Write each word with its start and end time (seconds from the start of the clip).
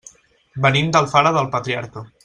Venim 0.65 0.89
d'Alfara 0.97 1.35
del 1.39 1.51
Patriarca. 1.57 2.09